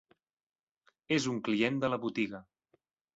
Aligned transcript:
És 1.17 1.27
un 1.33 1.37
client 1.49 1.77
de 1.83 1.91
la 1.95 1.99
botiga. 2.07 2.41